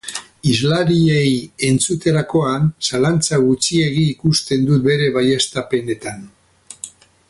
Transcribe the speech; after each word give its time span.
Hizlariei 0.51 1.33
entzuterakoan 1.67 2.65
zalantza 2.89 3.41
gutxiegi 3.45 4.09
ikusten 4.17 4.67
dut 4.71 4.85
bere 4.91 5.15
baieztapenetan. 5.19 6.29